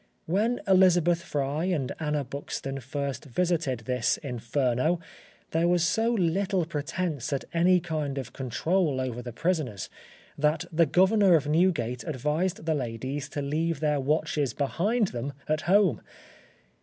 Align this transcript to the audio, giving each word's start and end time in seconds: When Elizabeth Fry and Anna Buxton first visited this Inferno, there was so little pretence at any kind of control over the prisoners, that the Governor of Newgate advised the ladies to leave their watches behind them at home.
When 0.25 0.61
Elizabeth 0.67 1.21
Fry 1.21 1.65
and 1.65 1.91
Anna 1.99 2.23
Buxton 2.23 2.79
first 2.79 3.25
visited 3.25 3.81
this 3.81 4.17
Inferno, 4.23 4.99
there 5.51 5.67
was 5.67 5.83
so 5.85 6.09
little 6.13 6.65
pretence 6.65 7.31
at 7.31 7.45
any 7.53 7.79
kind 7.79 8.17
of 8.17 8.33
control 8.33 8.99
over 8.99 9.21
the 9.21 9.31
prisoners, 9.31 9.91
that 10.39 10.65
the 10.71 10.87
Governor 10.87 11.35
of 11.35 11.45
Newgate 11.47 12.03
advised 12.03 12.65
the 12.65 12.73
ladies 12.73 13.29
to 13.29 13.43
leave 13.43 13.79
their 13.79 13.99
watches 13.99 14.55
behind 14.55 15.09
them 15.09 15.33
at 15.47 15.61
home. 15.69 16.01